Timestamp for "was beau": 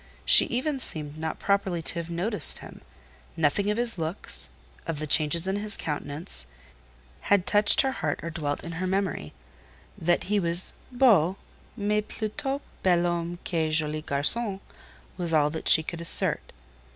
10.39-11.37